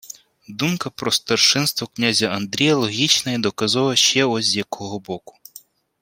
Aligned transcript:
Думка 0.47 0.89
про 0.89 1.11
старшинство 1.11 1.87
князя 1.87 2.27
Андрія 2.27 2.75
логічна 2.75 3.31
й 3.31 3.37
доказова 3.37 3.95
ще 3.95 4.25
ось 4.25 4.45
із 4.47 4.55
якого 4.55 4.99
боку 4.99 5.37